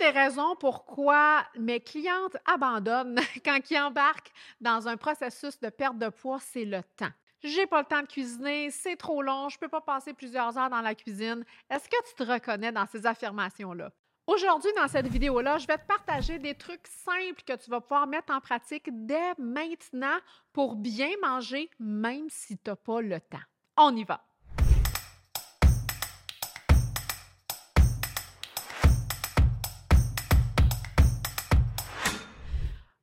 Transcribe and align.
Des 0.00 0.10
raisons 0.10 0.54
pourquoi 0.56 1.44
mes 1.58 1.80
clientes 1.80 2.36
abandonnent 2.44 3.20
quand 3.44 3.58
ils 3.70 3.78
embarquent 3.78 4.32
dans 4.60 4.86
un 4.86 4.96
processus 4.96 5.58
de 5.58 5.70
perte 5.70 5.98
de 5.98 6.08
poids, 6.08 6.38
c'est 6.40 6.64
le 6.64 6.82
temps. 6.96 7.10
J'ai 7.42 7.66
pas 7.66 7.80
le 7.80 7.86
temps 7.86 8.02
de 8.02 8.06
cuisiner, 8.06 8.70
c'est 8.70 8.96
trop 8.96 9.22
long, 9.22 9.48
je 9.48 9.58
peux 9.58 9.68
pas 9.68 9.80
passer 9.80 10.12
plusieurs 10.12 10.56
heures 10.58 10.70
dans 10.70 10.80
la 10.80 10.94
cuisine. 10.94 11.44
Est-ce 11.70 11.88
que 11.88 11.96
tu 12.08 12.14
te 12.14 12.22
reconnais 12.22 12.72
dans 12.72 12.86
ces 12.86 13.06
affirmations-là? 13.06 13.90
Aujourd'hui, 14.26 14.70
dans 14.76 14.88
cette 14.88 15.06
vidéo-là, 15.06 15.58
je 15.58 15.66
vais 15.66 15.78
te 15.78 15.86
partager 15.86 16.38
des 16.38 16.54
trucs 16.54 16.86
simples 16.86 17.42
que 17.46 17.56
tu 17.56 17.70
vas 17.70 17.80
pouvoir 17.80 18.06
mettre 18.06 18.32
en 18.32 18.40
pratique 18.40 18.88
dès 18.90 19.34
maintenant 19.38 20.18
pour 20.52 20.76
bien 20.76 21.10
manger, 21.22 21.70
même 21.78 22.26
si 22.28 22.58
tu 22.58 22.70
n'as 22.70 22.76
pas 22.76 23.00
le 23.00 23.20
temps. 23.20 23.38
On 23.76 23.96
y 23.96 24.04
va! 24.04 24.27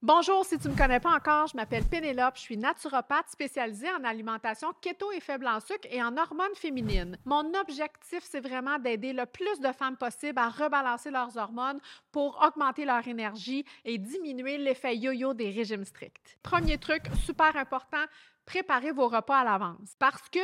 Bonjour, 0.08 0.46
si 0.46 0.60
tu 0.60 0.68
ne 0.68 0.74
me 0.74 0.78
connais 0.78 1.00
pas 1.00 1.16
encore, 1.16 1.48
je 1.48 1.58
m'appelle 1.58 1.84
Pénélope, 1.84 2.36
je 2.36 2.42
suis 2.42 2.58
naturopathe 2.58 3.28
spécialisée 3.28 3.90
en 3.90 4.04
alimentation 4.04 4.72
keto 4.80 5.12
et 5.12 5.20
faible 5.20 5.48
en 5.48 5.60
sucre 5.60 5.88
et 5.90 6.00
en 6.04 6.16
hormones 6.16 6.54
féminines. 6.54 7.18
Mon 7.26 7.52
objectif, 7.56 8.20
c'est 8.22 8.40
vraiment 8.40 8.78
d'aider 8.78 9.14
le 9.14 9.26
plus 9.26 9.60
de 9.60 9.72
femmes 9.72 9.98
possible 9.98 10.38
à 10.38 10.50
rebalancer 10.50 11.10
leurs 11.10 11.36
hormones 11.38 11.80
pour 12.12 12.40
augmenter 12.46 12.86
leur 12.86 13.08
énergie 13.08 13.66
et 13.84 13.98
diminuer 13.98 14.60
l'effet 14.60 14.96
yo-yo 14.96 15.34
des 15.34 15.50
régimes 15.50 15.86
stricts. 15.86 16.38
Premier 16.44 16.78
truc 16.78 17.02
super 17.26 17.58
important, 17.58 18.06
préparez 18.46 18.92
vos 18.92 19.08
repas 19.08 19.40
à 19.40 19.44
l'avance 19.44 19.96
parce 19.98 20.30
que 20.30 20.38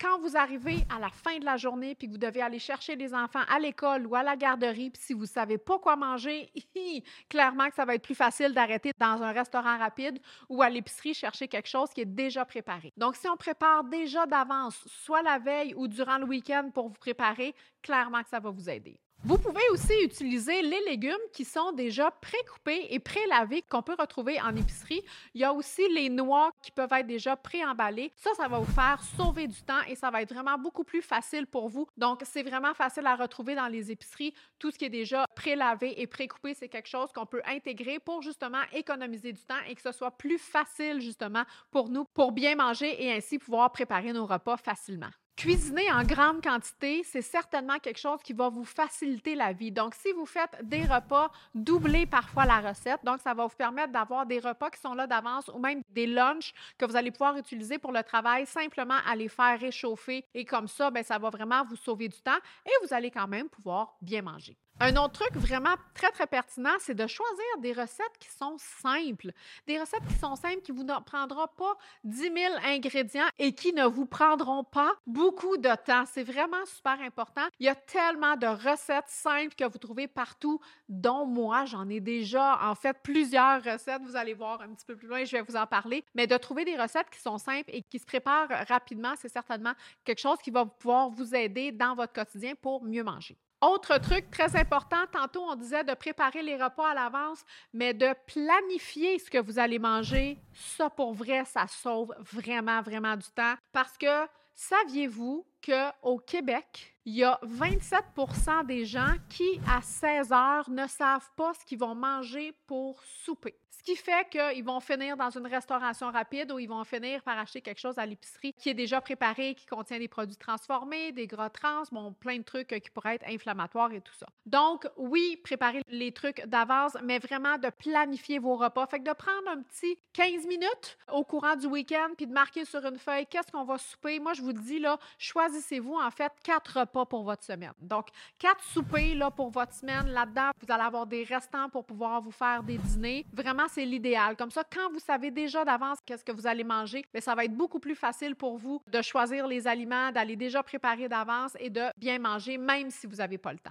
quand 0.00 0.18
vous 0.20 0.36
arrivez 0.36 0.78
à 0.94 0.98
la 0.98 1.10
fin 1.10 1.38
de 1.38 1.44
la 1.44 1.56
journée 1.56 1.94
puis 1.94 2.06
que 2.06 2.12
vous 2.12 2.18
devez 2.18 2.40
aller 2.40 2.58
chercher 2.58 2.96
les 2.96 3.14
enfants 3.14 3.42
à 3.48 3.58
l'école 3.58 4.06
ou 4.06 4.14
à 4.14 4.22
la 4.22 4.36
garderie, 4.36 4.90
puis 4.90 5.02
si 5.02 5.12
vous 5.12 5.22
ne 5.22 5.26
savez 5.26 5.58
pas 5.58 5.78
quoi 5.78 5.96
manger, 5.96 6.50
clairement 7.28 7.68
que 7.68 7.74
ça 7.74 7.84
va 7.84 7.94
être 7.94 8.02
plus 8.02 8.14
facile 8.14 8.52
d'arrêter 8.52 8.92
dans 8.98 9.22
un 9.22 9.32
restaurant 9.32 9.78
rapide 9.78 10.18
ou 10.48 10.62
à 10.62 10.70
l'épicerie 10.70 11.14
chercher 11.14 11.48
quelque 11.48 11.68
chose 11.68 11.90
qui 11.90 12.02
est 12.02 12.06
déjà 12.06 12.44
préparé. 12.44 12.92
Donc, 12.96 13.16
si 13.16 13.28
on 13.28 13.36
prépare 13.36 13.84
déjà 13.84 14.26
d'avance, 14.26 14.84
soit 14.86 15.22
la 15.22 15.38
veille 15.38 15.74
ou 15.74 15.88
durant 15.88 16.18
le 16.18 16.24
week-end 16.24 16.70
pour 16.72 16.88
vous 16.88 16.98
préparer, 16.98 17.54
clairement 17.82 18.22
que 18.22 18.28
ça 18.28 18.40
va 18.40 18.50
vous 18.50 18.70
aider. 18.70 18.98
Vous 19.24 19.36
pouvez 19.36 19.68
aussi 19.72 19.92
utiliser 20.04 20.62
les 20.62 20.80
légumes 20.84 21.16
qui 21.32 21.44
sont 21.44 21.72
déjà 21.72 22.10
pré-coupés 22.10 22.86
et 22.90 23.00
pré-lavés 23.00 23.62
qu'on 23.62 23.82
peut 23.82 23.96
retrouver 23.98 24.40
en 24.40 24.54
épicerie. 24.54 25.02
Il 25.34 25.40
y 25.40 25.44
a 25.44 25.52
aussi 25.52 25.82
les 25.92 26.08
noix 26.08 26.52
qui 26.62 26.70
peuvent 26.70 26.92
être 26.92 27.06
déjà 27.06 27.36
pré-emballées. 27.36 28.12
Ça, 28.14 28.30
ça 28.36 28.46
va 28.46 28.60
vous 28.60 28.72
faire 28.72 29.02
sauver 29.16 29.48
du 29.48 29.60
temps 29.62 29.82
et 29.88 29.96
ça 29.96 30.10
va 30.10 30.22
être 30.22 30.32
vraiment 30.32 30.56
beaucoup 30.56 30.84
plus 30.84 31.02
facile 31.02 31.48
pour 31.48 31.68
vous. 31.68 31.88
Donc, 31.96 32.20
c'est 32.24 32.44
vraiment 32.44 32.74
facile 32.74 33.06
à 33.06 33.16
retrouver 33.16 33.56
dans 33.56 33.66
les 33.66 33.90
épiceries. 33.90 34.32
Tout 34.60 34.70
ce 34.70 34.78
qui 34.78 34.84
est 34.84 34.90
déjà 34.90 35.26
pré-lavé 35.34 36.00
et 36.00 36.06
pré-coupé, 36.06 36.54
c'est 36.54 36.68
quelque 36.68 36.88
chose 36.88 37.10
qu'on 37.12 37.26
peut 37.26 37.42
intégrer 37.44 37.98
pour 37.98 38.22
justement 38.22 38.62
économiser 38.72 39.32
du 39.32 39.42
temps 39.42 39.60
et 39.68 39.74
que 39.74 39.82
ce 39.82 39.92
soit 39.92 40.12
plus 40.12 40.38
facile 40.38 41.00
justement 41.00 41.42
pour 41.72 41.88
nous 41.88 42.04
pour 42.14 42.30
bien 42.30 42.54
manger 42.54 43.04
et 43.04 43.12
ainsi 43.12 43.38
pouvoir 43.38 43.72
préparer 43.72 44.12
nos 44.12 44.26
repas 44.26 44.56
facilement. 44.56 45.10
Cuisiner 45.38 45.88
en 45.92 46.02
grande 46.02 46.42
quantité, 46.42 47.04
c'est 47.04 47.22
certainement 47.22 47.78
quelque 47.78 48.00
chose 48.00 48.18
qui 48.24 48.32
va 48.32 48.48
vous 48.48 48.64
faciliter 48.64 49.36
la 49.36 49.52
vie. 49.52 49.70
Donc, 49.70 49.94
si 49.94 50.10
vous 50.10 50.26
faites 50.26 50.50
des 50.64 50.82
repas, 50.82 51.30
doublez 51.54 52.06
parfois 52.06 52.44
la 52.44 52.58
recette. 52.58 52.98
Donc, 53.04 53.20
ça 53.20 53.34
va 53.34 53.46
vous 53.46 53.54
permettre 53.56 53.92
d'avoir 53.92 54.26
des 54.26 54.40
repas 54.40 54.68
qui 54.68 54.80
sont 54.80 54.94
là 54.94 55.06
d'avance 55.06 55.48
ou 55.54 55.60
même 55.60 55.80
des 55.90 56.08
lunchs 56.08 56.52
que 56.76 56.84
vous 56.86 56.96
allez 56.96 57.12
pouvoir 57.12 57.36
utiliser 57.36 57.78
pour 57.78 57.92
le 57.92 58.02
travail, 58.02 58.46
simplement 58.46 58.98
à 59.06 59.14
les 59.14 59.28
faire 59.28 59.60
réchauffer. 59.60 60.24
Et 60.34 60.44
comme 60.44 60.66
ça, 60.66 60.90
bien, 60.90 61.04
ça 61.04 61.18
va 61.18 61.30
vraiment 61.30 61.64
vous 61.64 61.76
sauver 61.76 62.08
du 62.08 62.20
temps 62.20 62.40
et 62.66 62.72
vous 62.84 62.92
allez 62.92 63.12
quand 63.12 63.28
même 63.28 63.48
pouvoir 63.48 63.94
bien 64.02 64.22
manger. 64.22 64.56
Un 64.80 64.94
autre 64.94 65.24
truc 65.24 65.34
vraiment 65.34 65.74
très, 65.92 66.12
très 66.12 66.28
pertinent, 66.28 66.76
c'est 66.78 66.94
de 66.94 67.06
choisir 67.08 67.44
des 67.58 67.72
recettes 67.72 68.16
qui 68.20 68.28
sont 68.28 68.56
simples. 68.58 69.32
Des 69.66 69.80
recettes 69.80 70.06
qui 70.06 70.14
sont 70.14 70.36
simples, 70.36 70.60
qui 70.62 70.72
ne 70.72 70.76
vous 70.76 70.86
prendront 71.04 71.48
pas 71.56 71.76
10 72.04 72.20
000 72.20 72.34
ingrédients 72.64 73.26
et 73.40 73.52
qui 73.54 73.72
ne 73.72 73.84
vous 73.86 74.06
prendront 74.06 74.62
pas 74.62 74.92
beaucoup 75.04 75.56
de 75.56 75.70
temps. 75.84 76.04
C'est 76.06 76.22
vraiment 76.22 76.64
super 76.64 77.00
important. 77.00 77.42
Il 77.58 77.66
y 77.66 77.68
a 77.68 77.74
tellement 77.74 78.36
de 78.36 78.46
recettes 78.46 79.08
simples 79.08 79.56
que 79.56 79.64
vous 79.64 79.78
trouvez 79.78 80.06
partout, 80.06 80.60
dont 80.88 81.26
moi, 81.26 81.64
j'en 81.64 81.88
ai 81.88 81.98
déjà 81.98 82.60
en 82.62 82.76
fait 82.76 82.96
plusieurs 83.02 83.60
recettes. 83.64 84.02
Vous 84.02 84.14
allez 84.14 84.34
voir 84.34 84.60
un 84.60 84.68
petit 84.74 84.86
peu 84.86 84.94
plus 84.94 85.08
loin, 85.08 85.24
je 85.24 85.32
vais 85.32 85.42
vous 85.42 85.56
en 85.56 85.66
parler. 85.66 86.04
Mais 86.14 86.28
de 86.28 86.36
trouver 86.36 86.64
des 86.64 86.76
recettes 86.76 87.10
qui 87.10 87.20
sont 87.20 87.38
simples 87.38 87.68
et 87.72 87.82
qui 87.82 87.98
se 87.98 88.06
préparent 88.06 88.48
rapidement, 88.68 89.14
c'est 89.18 89.28
certainement 89.28 89.72
quelque 90.04 90.20
chose 90.20 90.38
qui 90.40 90.52
va 90.52 90.64
pouvoir 90.64 91.10
vous 91.10 91.34
aider 91.34 91.72
dans 91.72 91.96
votre 91.96 92.12
quotidien 92.12 92.54
pour 92.54 92.84
mieux 92.84 93.02
manger. 93.02 93.36
Autre 93.60 93.98
truc 93.98 94.30
très 94.30 94.54
important, 94.54 95.04
tantôt 95.10 95.42
on 95.42 95.56
disait 95.56 95.82
de 95.82 95.92
préparer 95.94 96.42
les 96.42 96.54
repas 96.62 96.90
à 96.90 96.94
l'avance, 96.94 97.44
mais 97.72 97.92
de 97.92 98.14
planifier 98.26 99.18
ce 99.18 99.28
que 99.28 99.38
vous 99.38 99.58
allez 99.58 99.80
manger, 99.80 100.38
ça 100.52 100.88
pour 100.88 101.12
vrai, 101.12 101.44
ça 101.44 101.66
sauve 101.66 102.14
vraiment, 102.20 102.80
vraiment 102.82 103.16
du 103.16 103.28
temps. 103.34 103.54
Parce 103.72 103.98
que 103.98 104.28
saviez-vous 104.54 105.44
qu'au 105.64 106.18
Québec, 106.18 106.94
il 107.04 107.14
y 107.14 107.24
a 107.24 107.40
27% 107.42 108.66
des 108.66 108.84
gens 108.84 109.14
qui, 109.30 109.60
à 109.66 109.80
16 109.80 110.32
heures, 110.32 110.68
ne 110.68 110.86
savent 110.86 111.30
pas 111.36 111.54
ce 111.54 111.64
qu'ils 111.64 111.78
vont 111.78 111.94
manger 111.94 112.52
pour 112.66 113.02
souper. 113.02 113.54
Ce 113.78 113.82
qui 113.84 113.96
fait 113.96 114.28
qu'ils 114.28 114.64
vont 114.64 114.80
finir 114.80 115.16
dans 115.16 115.30
une 115.30 115.46
restauration 115.46 116.10
rapide 116.10 116.50
ou 116.50 116.58
ils 116.58 116.68
vont 116.68 116.82
finir 116.82 117.22
par 117.22 117.38
acheter 117.38 117.60
quelque 117.60 117.78
chose 117.78 117.96
à 117.96 118.04
l'épicerie 118.04 118.52
qui 118.52 118.68
est 118.70 118.74
déjà 118.74 119.00
préparé, 119.00 119.54
qui 119.54 119.66
contient 119.66 119.98
des 119.98 120.08
produits 120.08 120.36
transformés, 120.36 121.12
des 121.12 121.28
gras 121.28 121.48
trans, 121.48 121.84
bon, 121.92 122.12
plein 122.12 122.38
de 122.38 122.42
trucs 122.42 122.68
qui 122.68 122.90
pourraient 122.90 123.14
être 123.14 123.28
inflammatoires 123.28 123.92
et 123.92 124.00
tout 124.00 124.12
ça. 124.14 124.26
Donc, 124.46 124.86
oui, 124.96 125.40
préparer 125.44 125.82
les 125.88 126.12
trucs 126.12 126.44
d'avance, 126.46 126.96
mais 127.04 127.20
vraiment 127.20 127.56
de 127.56 127.70
planifier 127.70 128.40
vos 128.40 128.56
repas. 128.56 128.86
Fait 128.88 128.98
que 128.98 129.08
de 129.08 129.14
prendre 129.14 129.48
un 129.48 129.62
petit 129.62 129.96
15 130.12 130.46
minutes 130.46 130.98
au 131.12 131.22
courant 131.22 131.54
du 131.54 131.66
week-end 131.66 132.10
puis 132.16 132.26
de 132.26 132.32
marquer 132.32 132.64
sur 132.64 132.84
une 132.84 132.98
feuille 132.98 133.26
qu'est-ce 133.26 133.52
qu'on 133.52 133.64
va 133.64 133.78
souper. 133.78 134.18
Moi, 134.18 134.32
je 134.32 134.42
vous 134.42 134.52
dis, 134.52 134.80
là, 134.80 134.98
choisissez-vous 135.48 135.94
en 135.94 136.10
fait 136.10 136.32
quatre 136.42 136.80
repas 136.80 137.06
pour 137.06 137.22
votre 137.22 137.44
semaine. 137.44 137.72
Donc, 137.80 138.08
quatre 138.38 138.62
soupers 138.64 139.14
là, 139.14 139.30
pour 139.30 139.50
votre 139.50 139.72
semaine. 139.72 140.08
Là-dedans, 140.08 140.50
vous 140.60 140.72
allez 140.72 140.82
avoir 140.82 141.06
des 141.06 141.24
restants 141.24 141.68
pour 141.68 141.84
pouvoir 141.84 142.20
vous 142.20 142.30
faire 142.30 142.62
des 142.62 142.78
dîners. 142.78 143.24
Vraiment, 143.32 143.66
c'est 143.68 143.84
l'idéal. 143.84 144.36
Comme 144.36 144.50
ça, 144.50 144.62
quand 144.64 144.90
vous 144.92 144.98
savez 144.98 145.30
déjà 145.30 145.64
d'avance 145.64 145.98
qu'est-ce 146.04 146.24
que 146.24 146.32
vous 146.32 146.46
allez 146.46 146.64
manger, 146.64 147.04
mais 147.14 147.20
ça 147.20 147.34
va 147.34 147.44
être 147.44 147.54
beaucoup 147.54 147.80
plus 147.80 147.94
facile 147.94 148.34
pour 148.34 148.58
vous 148.58 148.82
de 148.86 149.02
choisir 149.02 149.46
les 149.46 149.66
aliments, 149.66 150.12
d'aller 150.12 150.36
déjà 150.36 150.62
préparer 150.62 151.08
d'avance 151.08 151.56
et 151.58 151.70
de 151.70 151.82
bien 151.96 152.18
manger, 152.18 152.58
même 152.58 152.90
si 152.90 153.06
vous 153.06 153.16
n'avez 153.16 153.38
pas 153.38 153.52
le 153.52 153.58
temps. 153.58 153.70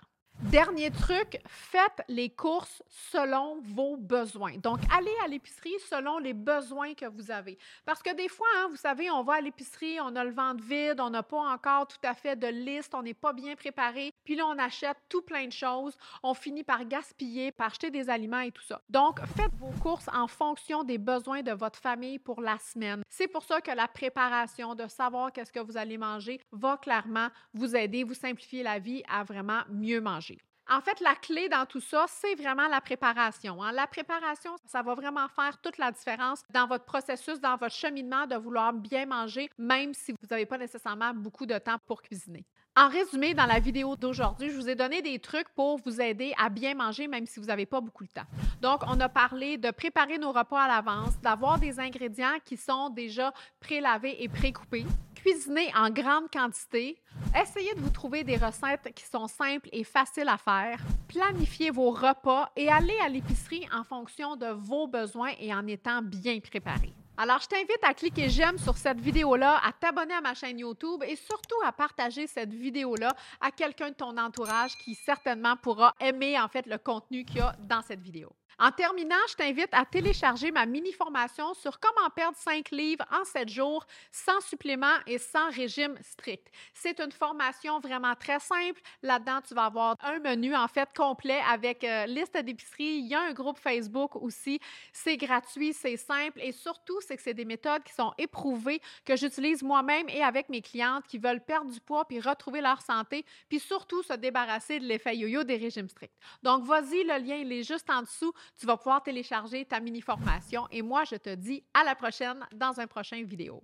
Dernier 0.52 0.91
truc, 0.91 1.41
faites 1.46 2.02
les 2.08 2.30
courses 2.30 2.81
selon 3.12 3.59
vos 3.63 3.97
besoins. 3.97 4.56
Donc, 4.58 4.80
allez 4.97 5.13
à 5.25 5.28
l'épicerie 5.28 5.75
selon 5.90 6.19
les 6.19 6.34
besoins 6.34 6.94
que 6.94 7.06
vous 7.06 7.31
avez. 7.31 7.58
Parce 7.85 8.02
que 8.02 8.16
des 8.16 8.30
fois, 8.30 8.47
hein, 8.57 8.68
vous 8.69 8.78
savez, 8.78 9.12
on 9.12 9.24
va 9.24 9.34
à 9.34 9.41
l'épicerie, 9.41 10.00
on 10.00 10.16
a 10.16 10.24
le 10.24 10.31
ventre 10.31 10.63
vide, 10.63 11.02
on 11.02 11.09
n'a 11.09 11.22
pas 11.22 11.38
encore 11.38 11.88
tout 11.88 11.97
à 12.02 12.13
fait 12.13 12.38
de 12.38 12.47
liste, 12.47 12.96
on 12.96 13.03
n'est 13.03 13.13
pas 13.13 13.34
bien 13.34 13.56
préparé, 13.56 14.13
puis 14.24 14.38
là, 14.38 14.46
on 14.47 14.57
achète 14.57 14.96
tout 15.09 15.22
plein 15.22 15.47
de 15.47 15.52
choses, 15.52 15.97
on 16.24 16.34
finit 16.34 16.63
par 16.63 16.86
gaspiller, 16.86 17.52
par 17.52 17.68
acheter 17.68 17.91
des 17.91 18.09
aliments 18.09 18.40
et 18.40 18.52
tout 18.52 18.63
ça. 18.63 18.81
Donc, 18.90 19.19
faites 19.36 19.53
vos 19.59 19.74
courses 19.81 20.09
en 20.13 20.28
fonction 20.28 20.86
des 20.86 20.97
besoins 20.97 21.41
de 21.41 21.52
votre 21.52 21.80
famille 21.80 22.19
pour 22.19 22.40
la 22.40 22.57
semaine. 22.57 23.03
C'est 23.09 23.28
pour 23.28 23.44
ça 23.44 23.59
que 23.59 23.72
la 23.72 23.90
préparation, 23.90 24.75
de 24.75 24.88
savoir 24.88 25.34
qu'est-ce 25.34 25.52
que 25.52 25.59
vous 25.59 25.75
allez 25.75 25.97
manger, 25.97 26.40
va 26.53 26.78
clairement 26.78 27.28
vous 27.53 27.75
aider, 27.75 28.06
vous 28.06 28.13
simplifier 28.13 28.63
la 28.63 28.80
vie 28.80 29.03
à 29.09 29.25
vraiment 29.25 29.63
mieux 29.69 30.00
manger. 30.00 30.38
En 30.69 30.81
fait, 30.81 31.00
la 31.00 31.16
clé 31.16 31.47
dans 31.47 31.66
tout 31.66 31.79
ça, 31.79 32.05
c'est 32.09 32.35
vraiment 32.35 32.67
la 32.67 32.81
préparation. 32.81 33.63
Hein. 33.63 33.72
La 33.72 33.88
préparation, 33.88 34.55
ça 34.66 34.81
va 34.81 34.95
vraiment 34.95 35.28
faire 35.29 35.57
toute 35.61 35.78
la 35.78 35.91
différence 35.91 36.44
dans 36.50 36.67
votre 36.67 36.83
processus, 36.83 37.39
dans 37.39 37.55
votre 37.55 37.73
cheminement 37.73 38.28
de 38.28 38.35
vouloir 38.35 38.73
bien 38.73 39.06
manger, 39.06 39.50
même 39.57 39.94
si 39.94 40.11
vous 40.11 40.27
n'avez 40.29 40.45
pas 40.45 40.57
nécessairement 40.57 41.13
beaucoup 41.13 41.45
de 41.45 41.57
temps 41.57 41.77
pour 41.85 42.01
cuisiner. 42.01 42.45
En 42.79 42.89
résumé, 42.89 43.33
dans 43.33 43.47
la 43.47 43.59
vidéo 43.59 43.95
d'aujourd'hui, 43.95 44.51
je 44.51 44.55
vous 44.55 44.69
ai 44.69 44.75
donné 44.75 45.01
des 45.01 45.17
trucs 45.17 45.49
pour 45.55 45.79
vous 45.83 45.99
aider 45.99 46.35
à 46.38 46.47
bien 46.47 46.75
manger, 46.75 47.07
même 47.07 47.25
si 47.25 47.39
vous 47.39 47.47
n'avez 47.47 47.65
pas 47.65 47.81
beaucoup 47.81 48.03
de 48.03 48.09
temps. 48.09 48.27
Donc, 48.62 48.81
on 48.85 49.00
a 49.00 49.09
parlé 49.09 49.57
de 49.57 49.71
préparer 49.71 50.19
nos 50.19 50.31
repas 50.31 50.62
à 50.62 50.68
l'avance, 50.68 51.19
d'avoir 51.24 51.57
des 51.57 51.79
ingrédients 51.79 52.38
qui 52.45 52.56
sont 52.56 52.91
déjà 52.91 53.33
pré-lavés 53.59 54.24
et 54.24 54.29
pré-coupés, 54.29 54.85
cuisiner 55.15 55.71
en 55.75 55.89
grande 55.89 56.29
quantité, 56.31 57.01
essayez 57.35 57.74
de 57.74 57.79
vous 57.79 57.89
trouver 57.89 58.24
des 58.24 58.38
recettes 58.38 58.94
qui 58.94 59.06
sont 59.06 59.25
simples 59.25 59.69
et 59.71 59.83
faciles 59.83 60.30
à 60.30 60.38
faire, 60.38 60.80
planifier 61.07 61.71
vos 61.71 61.89
repas 61.89 62.51
et 62.56 62.69
aller 62.69 63.00
à 63.03 63.09
l'épicerie 63.09 63.68
en 63.75 63.83
fonction 63.83 64.35
de 64.35 64.51
vos 64.51 64.85
besoins 64.85 65.31
et 65.39 65.51
en 65.51 65.65
étant 65.65 66.03
bien 66.03 66.39
préparé. 66.39 66.94
Alors, 67.19 67.40
je 67.42 67.48
t'invite 67.48 67.80
à 67.81 67.96
cliquer 67.96 68.30
j'aime 68.30 68.60
sur 68.60 68.78
cette 68.78 69.00
vidéo-là, 69.00 69.60
à 69.66 69.72
t'abonner 69.72 70.14
à 70.14 70.22
ma 70.22 70.36
chaîne 70.36 70.60
YouTube 70.60 71.02
et 71.04 71.16
surtout 71.16 71.56
à 71.66 71.72
partager 71.72 72.28
cette 72.28 72.54
vidéo-là 72.54 73.16
à 73.42 73.50
quelqu'un 73.50 73.90
de 73.90 73.96
ton 73.96 74.16
entourage 74.19 74.78
qui 74.78 74.94
certainement 74.94 75.56
pourra 75.56 75.96
aimer 76.00 76.40
en 76.40 76.48
fait 76.48 76.68
le 76.68 76.78
contenu 76.78 77.25
qu'il 77.25 77.38
y 77.38 77.42
a 77.42 77.56
dans 77.60 77.81
cette 77.81 78.02
vidéo. 78.02 78.31
En 78.59 78.71
terminant, 78.71 79.15
je 79.30 79.36
t'invite 79.36 79.69
à 79.71 79.86
télécharger 79.86 80.51
ma 80.51 80.65
mini-formation 80.65 81.54
sur 81.54 81.80
comment 81.80 82.09
perdre 82.15 82.36
5 82.38 82.71
livres 82.71 83.06
en 83.12 83.24
7 83.24 83.48
jours 83.50 83.86
sans 84.12 84.42
supplément 84.42 84.95
et 85.06 85.19
sans 85.19 85.51
régime 85.51 85.95
strict. 86.01 86.48
C'est 86.74 87.00
une 87.00 87.12
formation 87.12 87.80
vraiment 87.80 88.15
très 88.15 88.39
simple. 88.39 88.81
Là-dedans, 89.04 89.42
tu 89.48 89.54
vas 89.54 89.65
avoir 89.65 89.95
un 90.01 90.18
menu 90.18 90.56
en 90.56 90.68
fait 90.68 90.89
complet 90.98 91.39
avec 91.48 91.83
euh, 91.83 92.07
liste 92.07 92.36
d'épicerie. 92.36 92.98
Il 92.98 93.07
y 93.07 93.13
a 93.13 93.21
un 93.21 93.33
groupe 93.33 93.59
Facebook 93.59 94.15
aussi. 94.15 94.59
C'est 94.92 95.18
gratuit, 95.18 95.74
c'est 95.74 95.98
simple 95.98 96.42
et 96.42 96.51
surtout, 96.51 97.00
c'est 97.01 97.15
que 97.15 97.21
c'est 97.21 97.36
des 97.36 97.45
méthodes 97.45 97.83
qui 97.83 97.94
sont 97.94 98.12
éprouvées 98.18 98.81
que 99.06 99.15
j'utilise 99.15 99.62
moi-même 99.62 100.09
et 100.09 100.24
avec 100.24 100.50
mes 100.50 100.63
clientes 100.63 101.06
qui 101.07 101.19
veulent 101.19 101.45
perdre 101.45 101.69
du 101.69 101.80
poids 101.80 102.06
puis 102.06 102.19
retrouver 102.19 102.62
leur 102.62 102.81
santé, 102.81 103.24
puis 103.50 103.59
surtout 103.59 104.01
se 104.01 104.13
débarrasser 104.13 104.80
de 104.80 104.86
l'effet 104.86 105.15
yo-yo 105.15 105.44
des 105.44 105.57
régimes 105.57 105.89
stricts. 105.89 106.18
Donc, 106.42 106.63
vas-y, 106.63 107.04
le 107.04 107.24
lien 107.24 107.36
il 107.36 107.51
est 107.51 107.63
juste 107.63 107.89
en 107.92 108.01
dessous 108.01 108.33
tu 108.55 108.65
vas 108.65 108.77
pouvoir 108.77 109.03
télécharger 109.03 109.65
ta 109.65 109.79
mini-formation. 109.79 110.67
Et 110.71 110.81
moi, 110.81 111.03
je 111.03 111.15
te 111.15 111.33
dis 111.35 111.63
à 111.73 111.83
la 111.83 111.95
prochaine 111.95 112.45
dans 112.53 112.79
un 112.79 112.88
prochain 112.88 113.23
vidéo. 113.23 113.63